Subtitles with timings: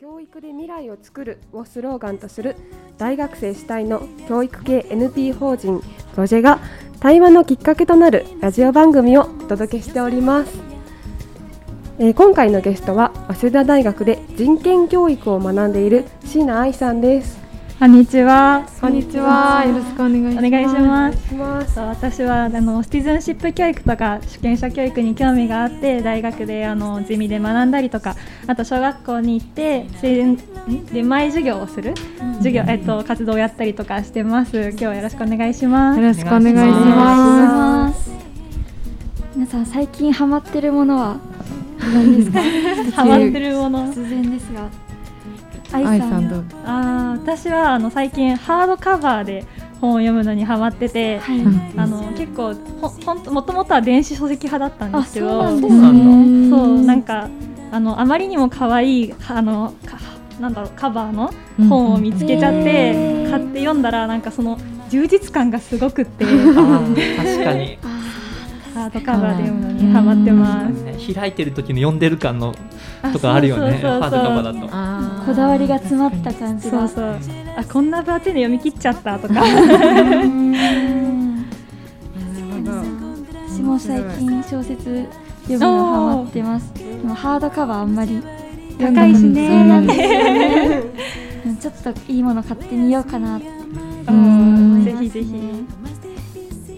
[0.00, 2.54] 教育で未来を作るをスローガンとする
[2.98, 5.82] 大学生主体の教育系 NP 法人
[6.14, 6.60] ロジェが
[7.00, 10.52] 対話のきっかけとなるラジオ番組をお届けしております、
[11.98, 17.47] えー今回のゲストは早稲田大学で人権教育を学んでいる椎名愛さんです。
[17.78, 18.66] こんにちは。
[18.80, 19.64] こんにちは。
[19.64, 20.46] よろしくお願いします。
[20.46, 21.78] お願いします。
[21.78, 28.16] 私はあのシティズンシップ教育とか主権者教育に興味があって大学であのゼミで学んだりとか
[28.48, 30.36] あと小学校に行って成ん
[30.86, 31.94] で前授業をする？
[32.38, 34.58] 授業、えっと、活動をやったりとかしてます。
[34.60, 36.00] 今日はよろしくお願いします。
[36.00, 38.10] よろしくお願いしまます。
[39.36, 41.20] 皆さん最近ハマってるものは
[41.80, 42.40] 何ですか？
[43.02, 43.86] ハマってるもの。
[43.94, 44.68] 突然ですが。
[44.68, 44.87] す。
[45.72, 46.44] 愛愛さんどう？
[46.64, 49.44] あー私はあの最近ハードカバーで
[49.80, 51.40] 本を読むのにハマってて、はい。
[51.76, 56.50] あの結構ほほんともともとは電子書籍派だったんですけどあそうなんですそうなんね。
[56.50, 57.28] そうなんか
[57.70, 59.98] あのあまりにも可愛いあのか
[60.40, 61.32] なんだろうカバーの
[61.68, 64.58] 本を見つけちゃって、へー買って読んだらなんかその
[64.88, 66.54] 充実感がすごくって確
[67.44, 67.78] かに、
[68.74, 70.72] ハードカバーで読むのにハマってます。
[70.82, 72.54] ね、開いてる時の読んでる感の
[73.12, 73.72] とかあるよね。
[73.72, 74.00] そうそうそうそう。
[74.00, 74.68] ハードカバーだと。
[74.72, 76.88] あこだわりが詰まった感じが。
[76.88, 77.18] そうそう。
[77.56, 79.34] あこんな分厚いの読み切っちゃったとか。
[83.48, 85.06] 私も最近小説
[85.42, 86.72] 読むのハマってます。
[86.74, 88.22] でもハードカバーあんまり
[88.78, 89.30] 高いしそう
[89.66, 89.96] なんね。
[89.96, 90.18] ですよ。
[90.34, 90.82] ね
[91.46, 93.40] うんちょっといいもの買ってみようかな。
[94.08, 94.84] うん。
[94.84, 95.34] ぜひぜひ。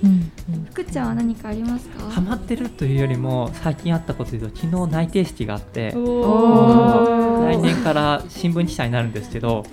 [0.03, 0.31] うん
[0.71, 2.11] 福ちゃんは何かありますか？
[2.11, 9.65] ハマってるというよりも最近あったことで言うと昨日内定式があってお来年から新聞記者になるんですけど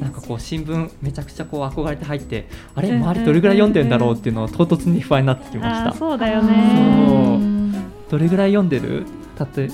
[0.00, 6.44] なんかこう新聞めちゃくちゃこう憧れて入ってあれうん周りどれぐらい読んでんだろうっていうのを唐突に不安になってきましあたーそうだよう。
[6.44, 7.36] ね。
[7.36, 7.72] ん。
[8.10, 9.04] どれぐらい読んでる？
[9.36, 9.68] たとえ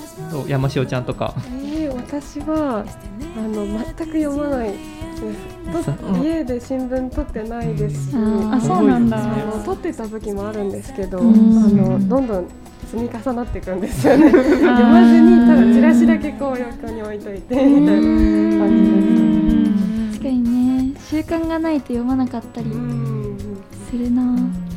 [0.47, 1.33] 山塩ちゃんとか。
[1.47, 2.85] えー、私は
[3.37, 4.73] あの全く読まない
[6.23, 8.53] 家で新聞取ってないですし、うん。
[8.53, 9.17] あそうなんだ。
[9.17, 11.57] あの取ってた時もあるんですけど、うん。
[11.57, 12.47] あのどんどん
[12.91, 14.29] 積み重なっていくんですよね。
[14.31, 18.69] 読まずにただチラシだけこう横に置いといてみたいな感
[20.11, 20.93] 確かにね。
[21.09, 22.79] 習慣がないと読まなかったりじです。
[22.79, 23.37] うん。
[23.89, 24.21] するな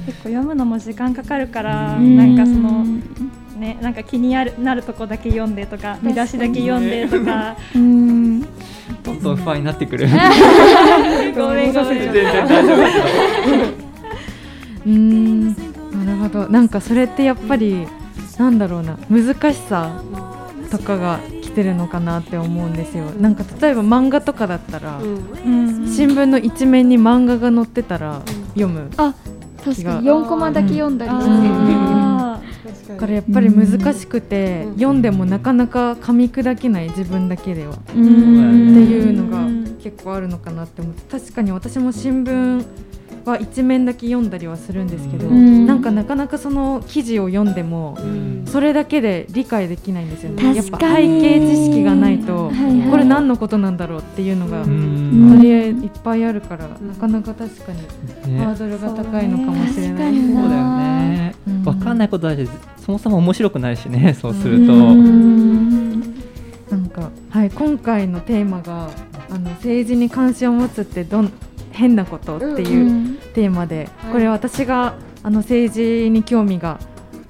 [0.06, 2.16] 結構読むのも時間かかるから、うん。
[2.16, 2.84] なんかその
[3.58, 7.56] ねなんか気になるなるとこだけ読んでとか見出しだけ読んでとか。
[7.74, 8.46] うん
[9.02, 10.08] どんどん不安になってくる。
[11.36, 12.78] ごめんごめん全然大丈夫。
[14.86, 15.48] うん。
[15.48, 15.54] な
[16.06, 16.48] るほど。
[16.48, 17.86] なんかそれってやっぱり
[18.38, 18.96] なんだろうな。
[19.10, 20.02] 難しさ
[20.70, 23.04] とかが来てるのかなって思うんですよ。
[23.20, 25.62] なんか例えば漫画とかだったら、うん。
[25.70, 28.20] うん新聞の一面に漫画が載ってたら
[28.54, 28.90] 読む。
[28.96, 29.14] あ
[29.64, 30.08] 確かに。
[30.08, 31.24] 4コマだけ読んだりして。
[31.24, 32.07] あ確
[32.88, 34.74] かからやっぱり難しくて、うん。
[34.74, 37.74] 読んでもなかなか噛み砕けない自分だけでは。
[37.74, 38.74] っーうん。
[38.74, 39.46] ていうのが
[39.82, 41.18] 結構あるのかなって思って。
[41.18, 42.64] 確かに私も新聞
[43.28, 45.66] は一面だけ読んだりはするんですけど、うん。
[45.66, 48.44] なんかなかなかその記事を読んでもうん。
[48.46, 50.54] それだけで理解できないんですよね。
[50.54, 52.90] やっぱ確かに背景知識がないとはいはい。
[52.90, 55.36] これ何のことなんだろうっていうのがうん。
[55.36, 57.82] とりあえずいっぱいあるから、なかなか確かに
[58.34, 58.44] ね。
[58.44, 60.14] ハードルが高いのかもしれない。
[60.14, 60.34] そうね。
[60.34, 61.34] そうだよね。
[61.46, 61.64] うん。
[61.64, 62.48] わかんないことだし、
[62.84, 64.72] そもそも面白くないしね、そうすると。
[64.72, 66.18] うん
[66.70, 68.90] なんか、はい、今回のテーマが
[69.30, 71.32] あの政治に関心を持つってどん
[71.78, 74.12] 変なことっていううんテーマで、はい。
[74.12, 76.78] これ私があの政治に興味が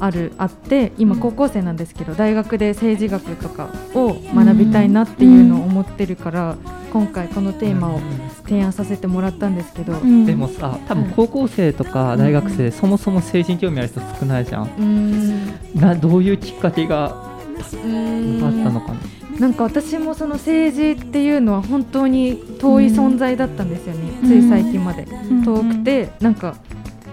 [0.01, 6.57] あるあって今高校生なんですけど大学で政治学とかを学びたいなっていうのを思ってるから、
[6.93, 8.01] 今回このテーマを
[8.45, 10.25] 提案させてもらったんですけど、ううん。
[10.25, 14.67] でもさ、多分高校生とか大学生、そもそも政治に興味ある人少ないじゃん。
[14.67, 15.81] ーん。
[15.81, 19.18] などういうきっかけがあったのかな？
[19.39, 24.29] なんか私もその政治っていうのは本当に遠い存在だったんですよね、うん。
[24.29, 25.07] つい最近まで。
[25.45, 26.57] 遠くてなんか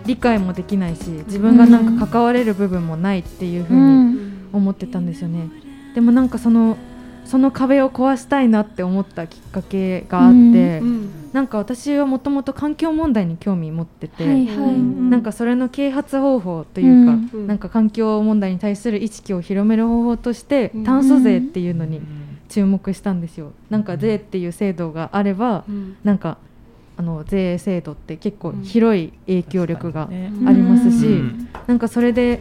[0.06, 4.48] 理解もできないし自分がなんか関われる部分もないっていうふううにん。
[4.54, 5.50] 思ってたんですよね。
[5.94, 6.78] でもなんかその
[7.26, 14.80] その壁を壊したいなって思ったきっかけがあって、うんなんか私はもともと環境問題に興味持ってて、はいはい。
[15.10, 17.48] なんかそれの啓発方法というか、うん。
[17.48, 20.84] なんか環境問題に対する意識を広める方法として、うん。
[20.86, 22.00] 炭素税っていうのに
[22.48, 23.52] 注目したんですよ。
[23.70, 25.98] なんか税っていう制度があれば、うん。
[26.06, 26.38] なんか
[26.96, 30.32] あの税制度って結構広い影響力がね。
[30.48, 31.50] ありますし、うん。
[31.68, 32.40] なんかそれで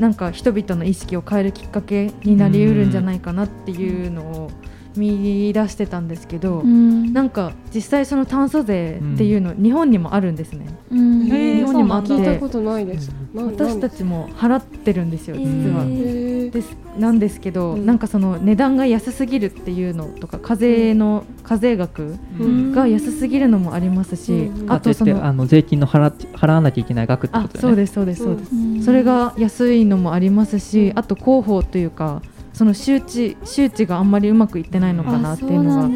[0.00, 4.50] なんか人々の意識を変えるきっかけになりうるんじゃないかなっていうのを
[4.98, 7.12] 見出してたんですけど、うん。
[7.12, 10.66] なんか実際その炭素税っていうの、日本にもあるんですね。
[10.90, 11.24] うん。
[11.24, 12.08] 日日本にもあって。
[12.08, 13.10] 聞いたことないです。
[13.34, 15.84] な私たちも払ってるんですよ実は。
[15.84, 17.86] ですなんですけど、うん。
[17.86, 22.72] なんかその値段が安すぎるっていうのとか課税の課税額うん。
[22.72, 24.72] が安すぎるのもありますし、うん。
[24.72, 27.68] あとそのあの税金の払っ払わなきゃいけない額ってあことだよね。
[27.68, 28.82] そうですそうですそうです、うん。
[28.82, 32.22] それが安いのもありますし、あと広報というか
[32.56, 35.90] その周知周知があんまりうまくいってないのかなっていうのが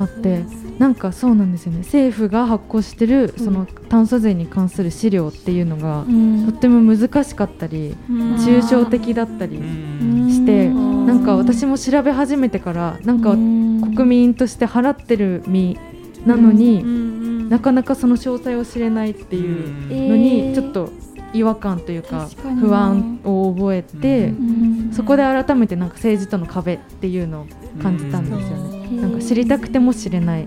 [0.00, 0.44] あって
[0.76, 1.78] なんかそうなんですよね。
[1.78, 6.44] 政府が発行してるその炭素税に関する資料っていうのが、うん。
[6.50, 10.28] とっても難しかったり抽象的だったりうん。
[10.28, 11.06] してうん。
[11.06, 13.94] なんか私も調べ始めてからなんかうん。
[13.94, 15.78] 国民として払ってる身
[16.26, 19.88] なのに、なかかなかその詳細を知れないっていううん。
[19.88, 20.48] のえー。
[20.48, 20.90] にちょっと
[21.32, 22.28] 違和感というか
[22.60, 24.92] 不安を覚えて、うん。
[24.92, 27.46] そこで改めてなんか政治との壁っていうのを
[27.82, 29.00] 感じたんですよね。
[29.00, 30.46] なんか知りたくても知れない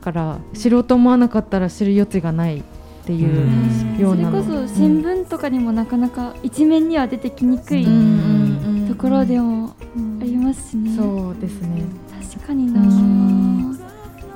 [0.00, 2.62] から知ろうと思わなかったら知る余地がないっ
[3.04, 3.46] ていう
[3.96, 3.98] うん。
[3.98, 4.42] よなの。
[4.44, 8.86] そうれこそ新聞とかにもなかなか一面には出てきにくいうん。
[8.88, 9.74] ところでも
[10.20, 10.96] ありますしね。
[10.96, 11.82] そうですね。
[12.32, 13.71] 確かにな、うん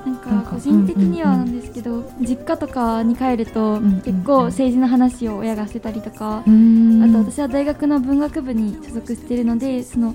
[0.07, 10.15] なんかか個人的にはなんですけど、実家とかに帰るとん結構政治の話を親がしてたりとか、ああと私は大学の文学部に所属しているのでその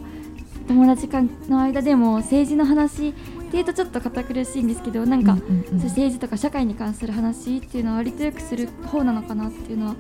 [0.68, 3.14] 友達間の間でも政治の話っ
[3.52, 5.36] ていうとちょっと堅苦しいんですけどなんか、
[5.74, 9.96] 政治とか社会に関する話っていうのは割とよくする方なのかなっていうのは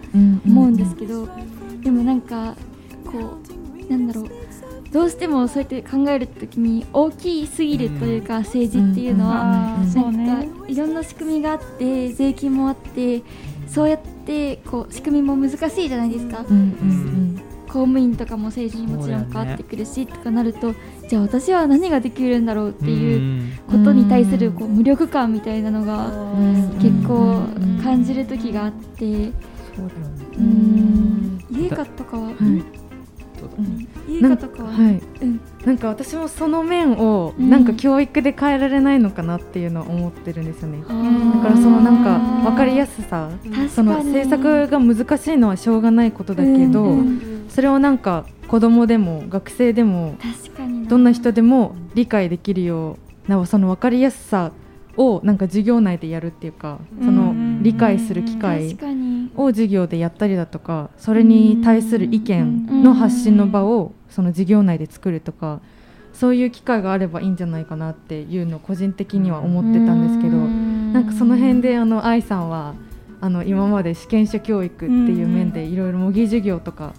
[0.45, 1.27] 思うんですけど、
[1.81, 2.55] でもなんか
[3.05, 4.29] こうなんだろう
[4.91, 13.21] どうしてもそうやって考えるときに大きすぎるというか、政治っていうのは、なんねかいろんな仕組みがあって税金もあって
[13.67, 16.43] そうやってこう仕組みも難しいじゃないですか、
[17.67, 20.75] 公務員とかも政治にもちろん変わってくるし、とかなると
[21.07, 26.11] じゃあ私は何ができるんだろうっていうことに対するこう無力感みたいなのが
[26.81, 27.43] 結構
[27.81, 29.31] 感じる時があって。
[29.73, 30.25] そうだよね。
[30.37, 31.45] うん。
[31.49, 32.80] 優香とかは、はい
[34.07, 35.01] 優香とかは、はい。
[35.21, 35.41] うん。
[35.65, 37.49] なんか私もその面をうん。
[37.49, 40.83] なんか教育で変えられないのかなっていうのを思ってるんですよね。
[40.87, 41.35] あー。
[41.35, 42.19] だからそのなんか
[42.49, 43.29] 分かりやすさ
[43.73, 50.15] その政策が難しいのはしょうがないことだけど、うんうんそれをなんか子供でも学生でも
[50.87, 54.53] どんな人でも理解できるようなその分かりやすさ
[54.97, 57.33] をなんか授業内でやるっていうかその
[57.63, 58.77] 理解する機会
[59.35, 65.61] を授業でやったりだとかそれに対する意見の発信の場をその授業内で作るとか
[66.13, 72.75] そういう機会があればいいんじゃないかなっていうのを個人的には思ってたんですけどなんかその辺であの愛さんは
[73.21, 76.93] あの今まで試験者教育っていう面でいろいろ模擬授業とか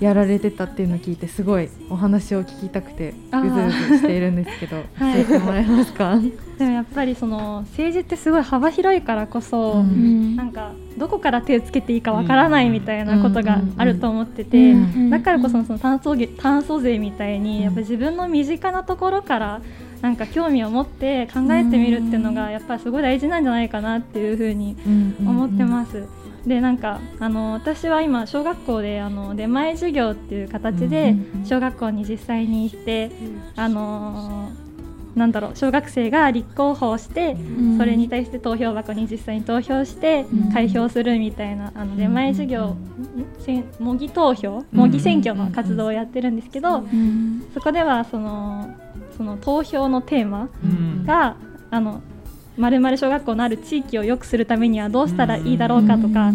[0.00, 5.24] やられてたっていうのを聞いてすごいお話を聞きたくてあうーずうずしているんですけど はい。
[5.24, 6.18] 教えてもらえますか、
[6.58, 9.78] でもやっぱりその政治ってすごい幅広いからこそ、うん。
[9.80, 15.10] うんなんかどこから手をつけていいかわからないみたいなことがあると思ってて、うん。
[15.10, 19.60] だからこそその炭素税炭素税みたいにやっぱ自分の身近なところから
[20.00, 24.76] なんか興味を持って考えてみるっていうのがやっぱりすごい大事なんじゃないかなっていうふうに
[25.20, 26.04] 思ってます。
[26.46, 33.10] でなんかあの私は今小学校であの出前授業っていう形で小学校に実際に行って、
[33.56, 34.50] あの
[35.16, 37.78] なんだろう小学生が立候補をして、うん。
[37.78, 40.52] それに対して投票箱に実際に投票してうん。
[40.52, 42.76] 開票するみたいなあの出前授業、
[43.80, 48.74] 模擬投票うん模擬選挙の活動をやってるんですけど、うんそこではその
[49.16, 51.36] その投票のテーマうんが
[51.70, 52.02] あの
[52.56, 56.32] まるまる小学校のある地域を良くするためにはどうしたらいいだろうかとか、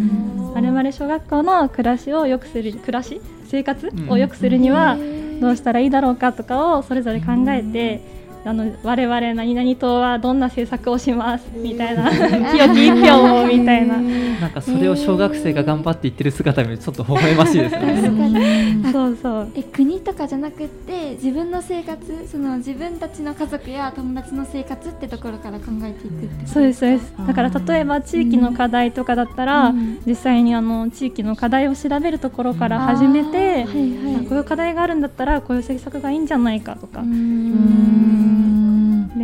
[0.54, 4.98] まるまる小学校の暮らしを良くする暮らし生活を良くするには
[5.42, 8.21] どうしたらいいだろうかとかをそれぞれ考えて。
[8.43, 12.10] あの我々何々党はどんな政策をしますみたいな
[12.51, 13.98] 清き一票をみたいな。
[14.41, 18.91] なんかそれを小学生が頑張って言ってる姿見るとちょっと微笑ましいです確ね。
[18.91, 19.51] そうそう。
[19.55, 27.13] え国とかじゃなくって自分の生活その自分たちの家族や友達の生活ってところから考えていくってそうですそうです。
[27.27, 30.01] だから例えば地域の課題とかだったら、うん。
[30.05, 34.15] 実際にあの地域の課題を調べるところから始めて、はいはい。
[34.15, 37.01] あこういう課題があるんだったらこういう政策がいいんじゃないかとか。
[37.01, 38.21] う、ん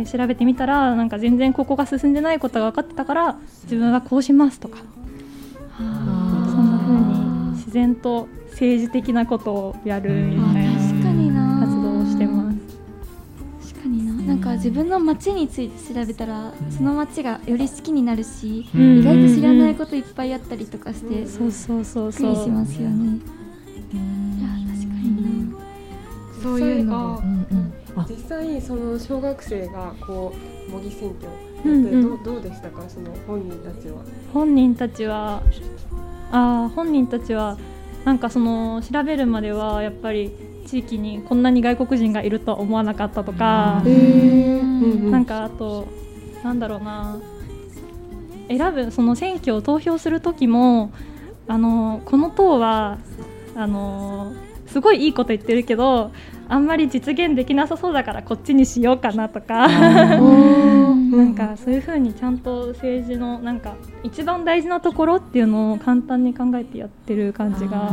[0.04, 4.78] で調べてみたらなんか全然ここが進んでないことが分かってたから自分はこうしますとか。
[5.78, 5.86] そん
[6.72, 11.60] な風に自然と政治的なことをやるみたいな確かにな。
[11.60, 12.58] 活動をしてます。
[13.70, 14.12] 確かにな。
[14.24, 18.98] なんか自分の街について調べたらその街がより好きになるし、うん。
[19.00, 22.12] 意外と知らないこといっぱいあったりとかして、びっそうそうそう。
[22.12, 23.18] くそうりしますよね。
[23.92, 24.00] いや
[24.74, 25.58] 確かにな。
[26.42, 27.20] そういうの。
[27.20, 27.77] で、うんうん
[28.08, 30.34] 実際その小学生がこ
[30.68, 34.02] う模擬選挙やってど,、うどうでしたかその本人たちは？
[34.32, 35.42] 本人たちは
[36.30, 37.58] あ本人たちは
[38.04, 40.32] なんかその調べるまではやっぱり
[40.66, 45.88] 地域にこんなに外国人がいるとは思わなかったとか、なんかあと
[46.44, 47.18] なんだろうな。
[48.48, 50.90] 選ぶその選挙を投票する時も
[51.46, 52.98] あのこの党は
[53.54, 54.32] あの
[54.66, 56.12] すごいいいこと言ってるけど
[56.48, 59.68] あんまり実現できなさそうだからこっちにしようかなとか。
[59.68, 67.88] なんかそういうふうにちゃんと政治のなんか一番大事なところっていうのを簡単に考えてやってる感じが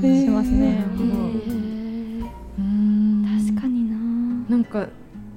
[0.00, 0.84] しますね。
[3.48, 3.96] 確かにな。
[4.48, 4.88] なんか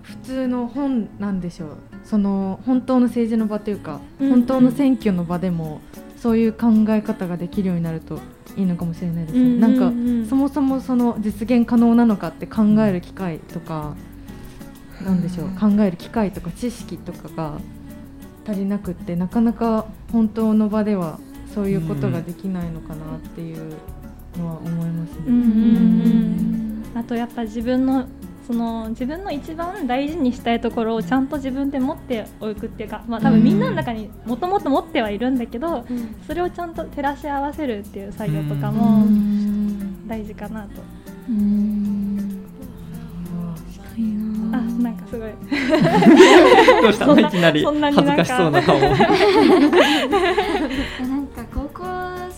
[0.01, 1.77] 普通の本なんでしょう。
[2.03, 5.79] その本当の政治の場というか、うん、本当の選挙の場でも
[6.23, 8.17] そういう考え方ができるようになると
[8.55, 13.93] いいのかもしれないですね、うんうんうん、なんかそもそもその実現可能なのかって考える機会とか、
[15.01, 17.59] うん、なんでしょう考える機会とか知識とかが
[18.47, 21.19] 足りなくってなかなか本当の場では
[21.53, 23.75] そういうことができないのかなっていう
[24.37, 26.83] のは思いますね。
[26.95, 28.07] あとやっぱ自分の
[28.45, 39.05] その自分の一番大事にしたいところをちゃんと自分で持っておくっていうか、まあ、多分みんなの中にもともと持ってはいるんだけど、うん、それをちゃんと照らし合わせるっていう作業とかも
[40.07, 40.81] 大事かなと。
[44.51, 45.29] あなんかすごい。
[46.81, 47.05] どうした？
[47.07, 48.77] のいきなり恥ずかしそうな顔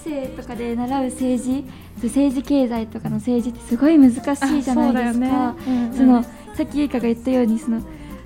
[0.06, 1.66] 生とかで習う政治
[2.04, 4.18] 政治経済とかの政治ってすごい難し
[4.60, 5.56] いじゃないですか。
[5.66, 5.66] そ、ね。
[5.68, 7.82] うんうん、のさっきゆかが言ったようにその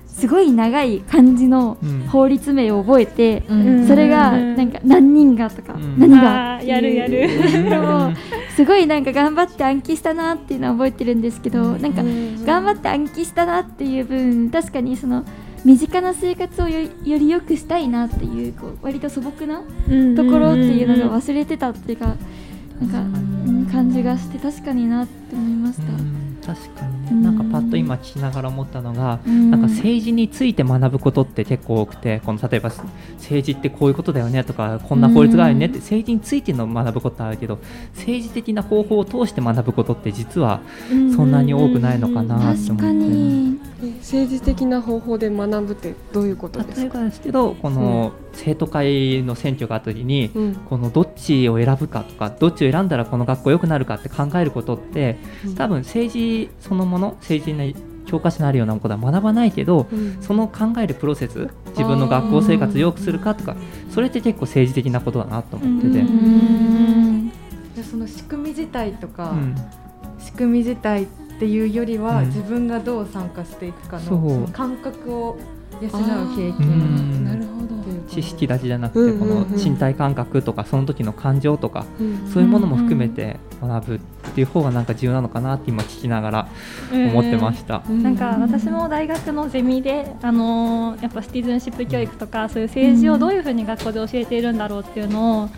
[0.06, 1.78] すごい長い漢字の
[2.10, 6.60] 法律名を覚えて、うん、それがなんか何人がとか、うん、何が？
[6.62, 7.28] やるやる。
[8.54, 12.02] すごいなんか頑張って暗記したなっていうのは覚えてるんですけどなんか
[12.44, 15.24] 頑張って暗記したなっていう分確かにその
[15.64, 19.60] 身近な生活をより良くしたいなっていうこう割と素朴な
[20.16, 22.16] ところっていうのが忘れてたっていうか
[22.80, 26.29] なんか感じがして確かになって思いました。
[26.54, 32.70] 確かにね、なんかパッと今聞きながら思ったのが、うん、なんか政治について学ぶことって結構多くてこの例えば
[33.18, 37.58] 政治ってこういうことだよねとかこんな法律があるねって、政治についての学ぶことあるけど
[37.94, 40.60] 政治的な方法を通して学ぶことって実は
[41.14, 46.80] そんなに多くないのかなって思って、政治的な方法で学ぶってどういうことですか？
[46.80, 55.18] 例えばですけどこの、生徒会の選挙があった時に、うん、このどっちを選ぶかとかどっちを選んだらこの学校良くなるかって考えることって
[55.56, 63.56] 多分政治そのもの政治の教科書にあるようなことは学ばないけど、うん、その考えるプロセス自分の学校生活を良くするかとか
[63.90, 66.04] それって結構政治的なことだなと思ってて。
[67.74, 69.54] じゃその仕組み自体とか、うん、
[70.18, 71.06] 仕組み自体っ
[71.38, 75.38] ていうよりは、自分がどう参加していくかのその感覚を
[75.80, 77.24] 養う経験。
[77.24, 77.49] なるほど
[78.10, 81.86] 知識だけじゃなくてこの身体感覚とかその時の感情とか
[82.32, 83.98] そういうものも含めて学ぶっ
[84.34, 86.48] ていう方がなんか重要なのかなって今聞きながら
[86.92, 87.80] 思ってました。
[87.88, 95.48] なんか私も大学のゼミであのやっぱシティズンシップ教育とかそういう政治をどういうふうに学校で教えているんだろうっていうのを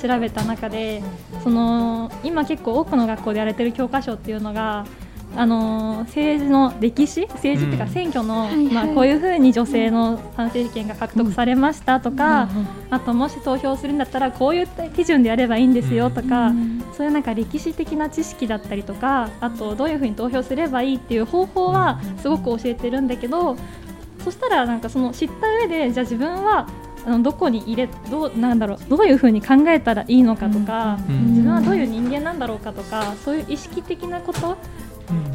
[0.00, 1.02] 調べた中で
[1.42, 4.86] その今結構多くの学校でやられてる教科書っていうのが
[5.36, 23.56] あの政治の歴史政治っていうか選挙の、うん、まあ、こういうふうに女性の参政権が獲得されましたとか、うん、あともし投票するんだったらこういう手順でやればいいんですよとか、うん、そういうなんか歴史的な知識だったりとかあとどういうふうに投票すればいいっていう方法はすごく教えてるんだけど
[24.24, 26.68] そしたらなんかその知った上でじゃあ自分は
[27.06, 34.58] あのどこに入れどうなんだろうどういうふうに考えたらいいのかとか、自分はどういう人間なんだろうかとかそういう意識的なこと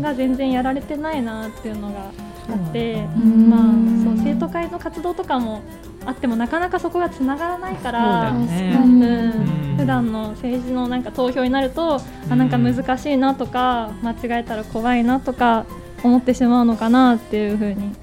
[0.02, 2.12] が全然やられてないなっていうのが
[2.50, 3.60] あって、まあ、
[4.04, 5.62] そう生徒会の活動とかも
[6.06, 8.80] あってもなかなかそこがつながらないから、ね。
[8.84, 15.66] うん、普段の政治のなんか投票になると、あなんか難しいなとか間違えたら怖いなとか
[16.04, 17.96] 思ってしまうのかなっていうふうに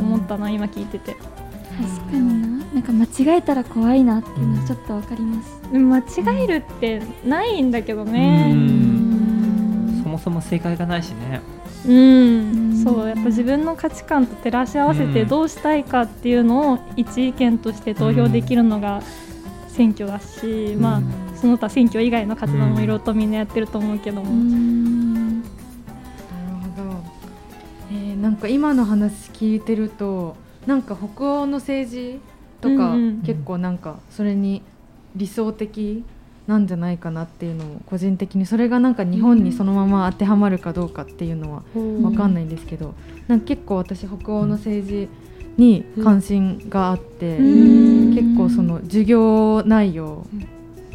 [0.00, 1.16] 思ったな今聞いてて。
[1.78, 2.58] 確かにな。
[2.74, 8.54] なんか間違えたら怖いなっていうのはちょっとわかります、うん、間違えるってないんだけどね。
[10.28, 11.40] そも正解がないしね。
[11.86, 19.00] うん、そうやっぱ自分の価値観と照らし合わせてどうしたいかっていうのを一意見として投票できるのが
[19.68, 21.02] 選挙だし、まあ
[21.36, 24.30] その他選挙以外の活動もいろいろとみんなやってると思うけども。
[24.30, 27.04] なるほど、
[27.92, 32.20] えー、なんか今の話聞いてるとなんか北欧の政治
[32.60, 34.62] とか、結構なんかそれに
[35.14, 36.04] 理想的
[36.48, 42.94] なんじゃないかなっていうのを個人的にそれがなんか日本にそのまま当てはまるかどうかっていうのは分かんないんですけど、
[43.28, 45.08] なんか結構私北欧の政治
[45.58, 50.26] に関心があって、結構その授業内容、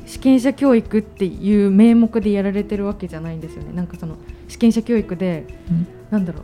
[0.07, 3.73] 試験者教育っていう名目でやられてるわけじゃないんですよね。
[3.73, 4.15] なんかその
[4.47, 6.43] 試験者教育で、うん、なんだろう。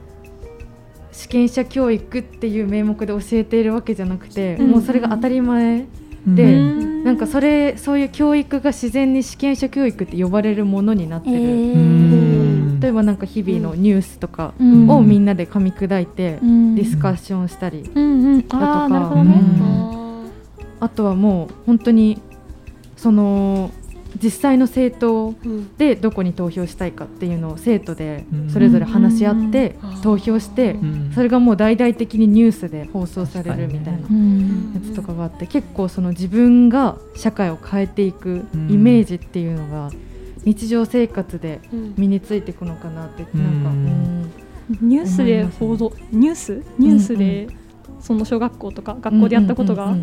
[1.12, 5.86] 試験者教育っていう名目で教えているわけじゃなくて、うん、もうそれが当たり前
[6.26, 17.90] で、うん、なんかそれそういう教育が自然に試験者教育って呼ばれるものになってる、えー、例えばなんか日々のニュースとかをみんなで噛み砕いてディスカッションしたりだ
[18.44, 18.88] とか、
[20.82, 22.22] あとはもう本当に
[22.98, 23.72] その
[24.22, 25.36] 実際の政党
[25.78, 30.76] でどこに投票したいかっていうのを生徒でそれぞれ話し合って投票して
[31.14, 34.00] それがもう大々的にニュースで放送されるみたいな。
[34.00, 34.06] や
[34.90, 39.92] つとかがあって結構その自分が社会を変えていくイメージっていうのが
[40.44, 41.60] 日常生活で
[41.98, 43.64] 身についていくのかなってなん。
[43.64, 44.40] か
[44.82, 47.48] ニュースで報道ニュースニュースで
[48.00, 49.96] その小学校とか学校でやったことが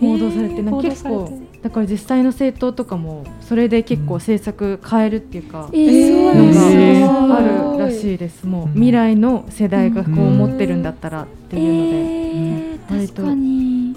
[0.00, 0.76] 報道されてなん。
[0.76, 10.82] か結構だから実際の政党とかもそれで結構政策変えるっていうか、えー、のがあるらしいです、もう未来の世代がこう思ってるん。
[10.82, 13.22] だったらっていうので、割と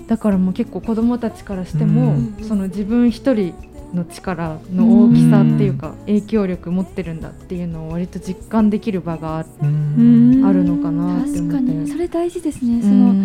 [0.07, 2.15] だからもう結構子どもたちからしても、
[2.47, 3.53] その自分一人
[3.93, 11.91] の力の大きさっていうか影響力持ってるんだっていうのを割と実感できる場があるのかなって思って。
[11.91, 12.81] それ大事ですね。
[12.81, 13.15] その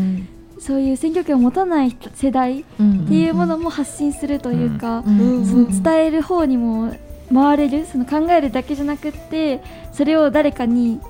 [0.61, 6.95] そういう選挙権を持たない世代っていうものも発信するというか、その伝える方にも
[7.33, 9.61] 回れるその考えるだけじゃなくって
[9.93, 11.01] それを誰かに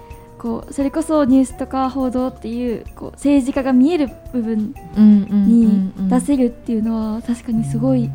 [0.42, 8.12] こうそれこそニュースとか報道っていうこう政治家が見える部分に出せるっていうのは確かにすごいなっ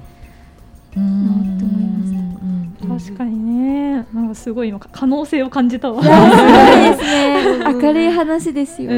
[0.91, 1.03] て思
[1.79, 1.85] い
[2.89, 3.15] ました。
[3.15, 6.03] 確かにね、なんかすごい今可能性を感じたわ。
[6.03, 7.59] すごいですね。
[7.81, 8.89] 明るい話ですよ。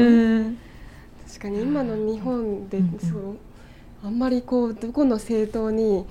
[1.28, 3.36] 確かに今の日本でそう、
[4.04, 6.04] あんまりこうどこの政党に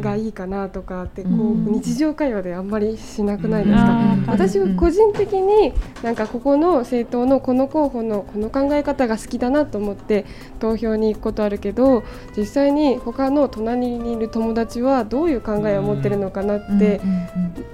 [0.00, 1.32] がいいかなとかってこう
[1.70, 10.26] 日常会話であんまりしなくないですか、私は個人的になんかここの政党のこの候補のこの考え方が好きだなと思って
[10.58, 12.02] 投票に行くことあるけど
[12.36, 17.00] 実際に他の隣にいる友達はどういう考えを持ってるのかなって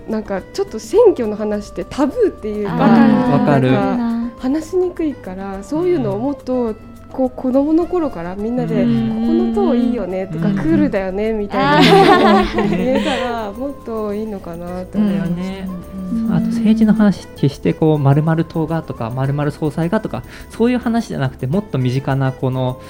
[0.09, 6.75] なんかちょっと選挙の話ってタブーっていうか話しにくいからそういうのをもっと
[7.13, 12.45] こう子供の頃からみんなでここの塔いいよねとかクールだよねみたいな。
[12.69, 16.37] 言えたらもっといいのかなと思いま。
[16.37, 22.81] あと政治の話決してこうまるまる党がとかまるまる総裁がとかそういう話じゃなくてもっと身近なこの、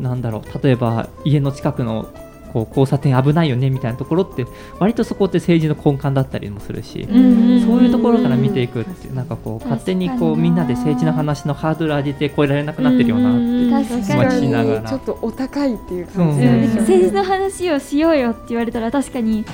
[0.00, 2.08] なんだろう例えば家の近くの
[2.56, 4.46] こう交差点危ないよねみたいなところって
[4.78, 14.88] 割とそこって政治の根幹だったりもするし、そういうところから見ていくってなんかこう勝手にこうみんなで政治の話のハードル上げて超えられなくなってるよなって気持ちながら。
[14.88, 19.44] ちょっとお高いっていう感じ、ね、政治の話をしようよって言われたら確かに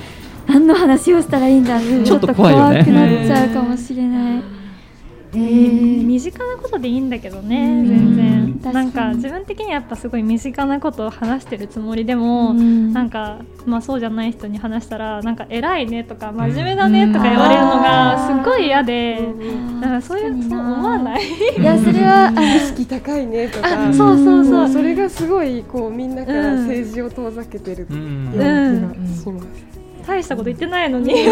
[0.47, 4.62] 何の話をしたらいいんだってちょっと怖くなっちゃうかもしれない。
[5.35, 8.43] えー、身近なことでいいんだけどね、全然。
[8.73, 19.19] なんか自分的にはやっぱすごい身近なことを話してるつもりでも、なんかまあそうじゃない人に話したらなんか偉いねとか真面目だねとか言われるのがすごい嫌で、
[19.81, 21.23] だからそういうそう思わない？
[21.59, 23.93] いや それは意識高いねとか。
[23.93, 24.69] そうそうそう。
[24.69, 28.43] それがすごいこうみんなから政治を遠ざけてるような気が
[28.75, 29.47] します、
[30.07, 31.13] 大したこと言ってないのに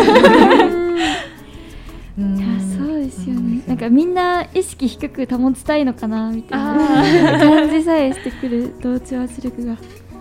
[3.01, 3.63] ですよね。
[3.67, 7.39] なんかみんな意識低く保ちたいのかなみたいな。
[7.39, 9.77] 感じさえしてくる同調圧力が。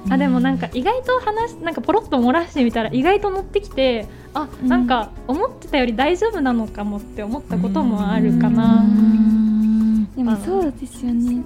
[0.08, 8.82] あでもなんか意外と話なんかポロッと漏らしてみたら意外と乗ってきてあなんか思ってたより大丈夫なのかもって思ったこともあるかな。
[10.16, 11.44] でもそうですよね、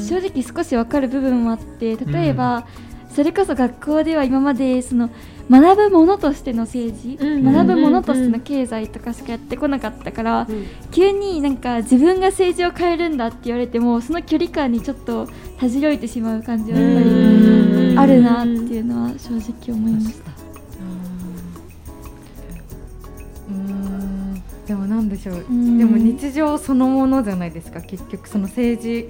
[0.00, 2.66] 正直少し分かる部分もあって例えば、
[3.14, 5.10] それこそ学校では今までその
[5.50, 15.26] 学ぶものとしての政治、うん、学ぶものとしての経済とかしかやってこなかったから、うん、急になんか自分が政治を変えるんだって言われてもその距離感にちょっと
[15.58, 20.27] たじろいてしまう感じはやっぱりあるなっていうのは正直思いました。
[24.68, 25.40] でもなんでしょう、で
[25.86, 27.80] も日常そのものじゃないですか。
[27.80, 29.08] 結局その政治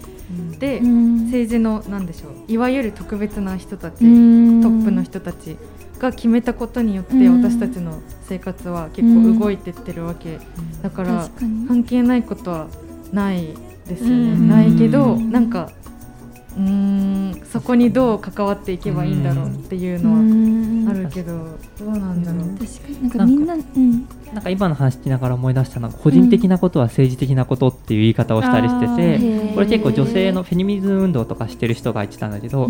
[0.61, 2.31] で、政治のなんでしょう。
[2.47, 5.57] いわゆる特別な人たち、トップの人たち
[5.99, 10.39] が決めたことによって私たちの生活は結構動いてってるわけ、
[10.81, 11.29] だから
[11.67, 12.69] 関係ないことは
[13.13, 13.49] ない
[13.89, 15.73] ですよね、ないけどなんか
[16.59, 21.33] うんそこにどう関わっていけばいいんだろうっていうのはあるけど。
[21.79, 22.59] どうなんだろう。
[22.59, 32.33] 確かになんかみんなうんなんか今の話聞きながら思い出したのは個人的なことは政治的なことっていう言い方をしたりしてて、これ結構女性のフェミニズム運動とかしてる人が言ってたん。
[32.33, 32.69] だけど、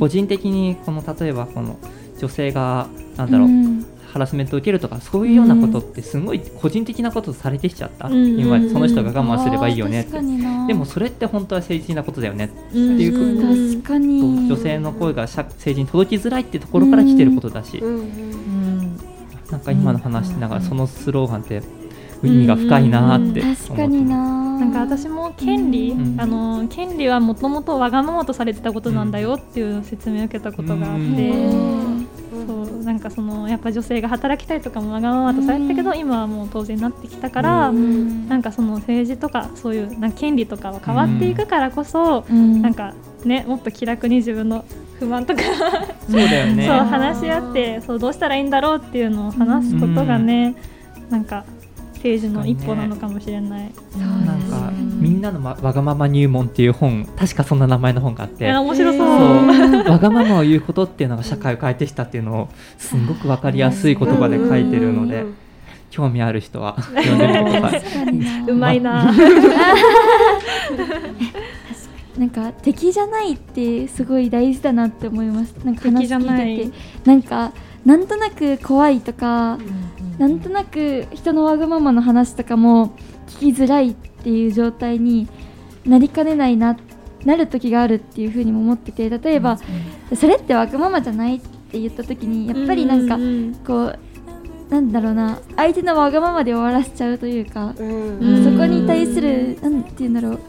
[0.00, 1.76] 個人的にこの例えばこの
[2.18, 3.48] 女性がなんだろう、
[4.12, 13.12] ハラスメントを受けるとかそういうようなことってすごい個人的なことされてきちゃった、うん、今その人が我慢すればいいよねって、でもそれって本当は政治的なことだよねっていう。
[13.12, 14.48] ふうに、確かに。
[14.48, 17.82] 女性の声が政治に届きづらいっていうところから来てることだし、
[19.50, 21.62] なんか今の話しながらそのスローガンって
[22.22, 32.17] 意味が深いなって確かにななんか私も権利、あの権利はもともとわがままとされてたことなんだよっていう説明を受けたことがあって。
[32.48, 44.64] そうなんかそのやっぱ女性が働きたいとかもわがままとされてたけど、今はもう当然なってきたから、なんかその政治とかそういうな権利とかは変わっていくからこそ、なんかねもっと気楽に自分の
[44.98, 45.42] 不満とか
[46.10, 46.66] そうだよね。
[46.66, 50.56] そう話し合ってそうどうしたらいいんだろうっていうのを話すことがね、
[51.10, 51.44] なんか
[51.98, 53.60] 政治の一歩なのかもしれない。
[53.62, 53.72] ね、
[54.24, 65.24] なんかみんなの、ま、わがまま入門っていう本確かそんな名前の本があって面白そうわがままを言うことっていうのが社会を変えてきたっていうのをすごくわかりやすい言葉で書いてるので。
[65.90, 67.80] 興味ある人は 読んでみてください。
[68.46, 69.10] うまいな。
[72.18, 75.54] なんか敵じゃないってすごい大事だなって思います。
[75.64, 77.52] なんか話聞いてて、なんか
[77.86, 85.28] なんとなく怖いとか、うんなんとなく人のわがままの話とかも聞きづらいっていう状態に
[85.86, 86.76] なりかねないな
[87.24, 89.58] なる時があるっていうふうにも思ってて例えば、
[90.10, 93.18] うん、それってわがままじゃないって言った時にやっぱりなんか
[93.66, 93.98] こう
[94.70, 100.40] なんだろうな相手のわがままで終わらせちゃうというか、うん、そこに対するなんて言うんだろう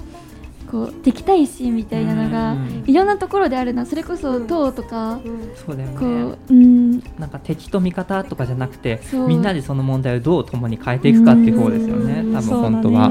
[0.69, 2.55] こう敵対心みたいなのが
[2.85, 3.85] いろんなところであるな。
[3.85, 5.19] それこそ党とか、
[5.65, 6.37] そうだよね。
[6.49, 6.91] うん。
[7.17, 12.23] なんか敵と味方とかじゃなくてみんなでその問題をどう共に変えていくかっていう方ですよね。
[12.33, 13.09] 多分本当は。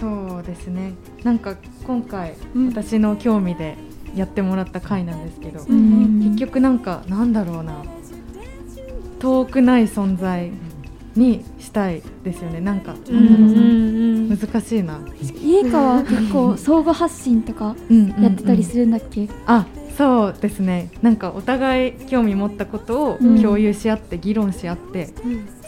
[0.00, 0.94] そうですね。
[1.22, 2.34] なんか今回、
[2.74, 3.76] 私の興味で
[4.16, 7.74] やってもらった回なんですけど、結局なんかなんだろうな。
[9.20, 10.50] 遠くない存在
[11.14, 12.60] にしたいですよね。
[12.60, 15.00] なんか難しいな。
[15.42, 17.76] 家川結構相互発信とか
[18.20, 20.90] やってたりするんだっけ、あそうですね。
[21.02, 25.10] なんかお互い興味持ったことを共有し合って議論し合って、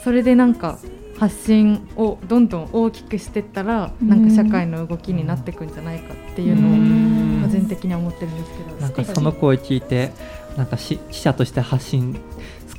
[0.03, 0.79] それでなんか
[1.19, 8.81] 発信をどんどん大きくしていったら、なんか社会の動きになっていくんじゃないかっていうのを個人的には思ってるんですけど。
[8.81, 10.11] なんかその声聞いて
[10.57, 12.17] なんか記者として発信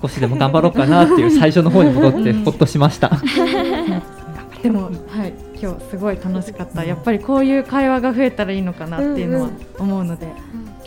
[0.06, 3.12] 少しでも頑張ろうかなっていう最初の方に戻ってほっとしました。
[4.62, 4.90] でも、は
[5.26, 6.84] い、今日すごい楽しかった。
[6.84, 10.28] やっぱりこういう会話が増えたらいいのかなっていうのは思うので、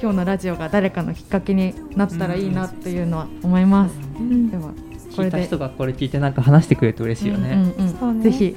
[0.00, 3.94] 今日のラジオが誰かのきっかけになったらいいなっていうのは思います。
[4.50, 4.70] では
[5.16, 7.72] これで人がこれ聞いてなんか話してくれると嬉しいよね。
[8.22, 8.56] ぜひ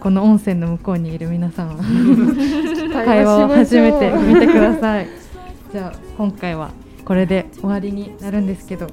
[0.00, 1.82] この音声の向こうにいる皆さんは
[3.04, 5.08] 会話を始めてみてください。
[5.72, 6.70] じゃあ今回は
[7.04, 8.86] これで終わりになるんですけど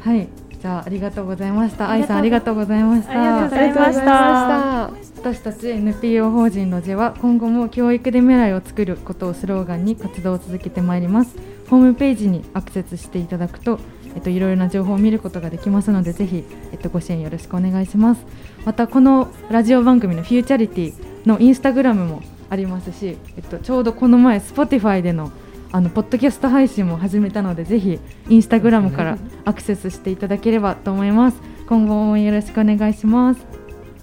[0.00, 0.28] はい。
[0.60, 1.90] じゃあありがとうございました。
[1.90, 3.12] 愛さんありがとうございました。
[3.12, 4.90] ありがとうございました。
[5.20, 11.36] 私たち NPO 法人ロジェは今後も教育で未来を作ることをスローガンに活動を続けてまいります。
[11.68, 13.78] ホームページにアクセスしていただくと
[14.14, 18.26] えっと、いろいろな情報を見ることができますのでぜひ、えっと、ご支援よろしくお願いします
[18.64, 25.30] またこのラジオ番組のフューチャリティのインスタグラムもありますし、えっと、ちょうどこの前 Spotify での
[25.72, 31.40] あのポッドキャスト配信も始めたのでぜひインスタグラムからアクセスしていただければと思います。
[31.68, 33.46] 今後もよろしくお願いします。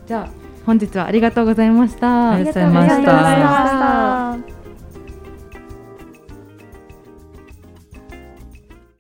[0.06, 0.30] じゃあ
[0.66, 2.32] 本日はありがとうございました。
[2.32, 4.57] ありがとうございました